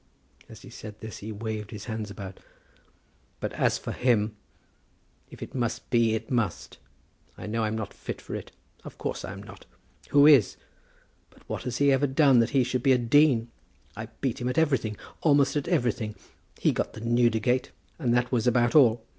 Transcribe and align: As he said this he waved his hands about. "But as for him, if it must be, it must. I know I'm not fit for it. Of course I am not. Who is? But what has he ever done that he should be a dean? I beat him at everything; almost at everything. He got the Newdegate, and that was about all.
As 0.49 0.63
he 0.63 0.71
said 0.71 0.99
this 0.99 1.19
he 1.19 1.31
waved 1.31 1.69
his 1.69 1.85
hands 1.85 2.09
about. 2.09 2.39
"But 3.39 3.53
as 3.53 3.77
for 3.77 3.91
him, 3.91 4.35
if 5.29 5.43
it 5.43 5.53
must 5.53 5.87
be, 5.91 6.15
it 6.15 6.31
must. 6.31 6.79
I 7.37 7.45
know 7.45 7.63
I'm 7.63 7.75
not 7.75 7.93
fit 7.93 8.19
for 8.19 8.33
it. 8.33 8.51
Of 8.83 8.97
course 8.97 9.23
I 9.23 9.31
am 9.31 9.43
not. 9.43 9.67
Who 10.09 10.25
is? 10.25 10.57
But 11.29 11.47
what 11.47 11.61
has 11.65 11.77
he 11.77 11.91
ever 11.91 12.07
done 12.07 12.39
that 12.39 12.49
he 12.49 12.63
should 12.63 12.81
be 12.81 12.93
a 12.93 12.97
dean? 12.97 13.49
I 13.95 14.07
beat 14.21 14.41
him 14.41 14.49
at 14.49 14.57
everything; 14.57 14.97
almost 15.21 15.55
at 15.55 15.67
everything. 15.67 16.15
He 16.57 16.71
got 16.71 16.93
the 16.93 17.01
Newdegate, 17.01 17.69
and 17.99 18.11
that 18.15 18.31
was 18.31 18.47
about 18.47 18.73
all. 18.73 19.05